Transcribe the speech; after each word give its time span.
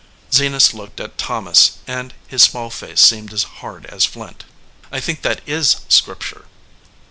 Zenas 0.33 0.73
looked 0.73 0.99
at 0.99 1.19
Thomas 1.19 1.73
and 1.85 2.15
his 2.25 2.41
small 2.41 2.71
face 2.71 2.99
seemed 2.99 3.31
as 3.33 3.43
hard 3.61 3.85
as 3.85 4.03
flint. 4.03 4.45
"I 4.91 4.99
think 4.99 5.21
that 5.21 5.41
is 5.45 5.75
Scripture." 5.89 6.45